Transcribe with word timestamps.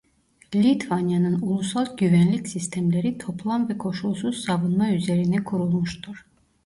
Litvanya'nın 0.55 1.41
ulusal 1.41 1.97
güvenlik 1.97 2.47
sistemleri 2.47 3.17
"toplam 3.17 3.69
ve 3.69 3.77
koşulsuz 3.77 4.43
savunma" 4.45 4.89
üzerine 4.89 5.43
kurulmuştur. 5.43 6.25